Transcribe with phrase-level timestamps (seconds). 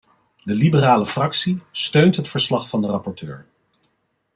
[0.43, 3.47] De liberale fractie steunt het verslag van de rapporteur.